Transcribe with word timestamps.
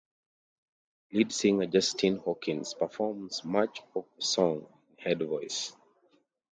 Lead 1.11 1.31
singer 1.31 1.67
Justin 1.67 2.17
Hawkins 2.17 2.73
performs 2.73 3.45
much 3.45 3.83
of 3.93 4.05
the 4.15 4.23
song 4.23 4.65
in 4.87 4.97
head 4.97 5.19
voice. 5.21 5.73